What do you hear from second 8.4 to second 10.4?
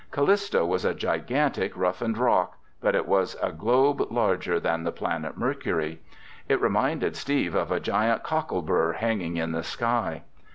burr hanging in the sky.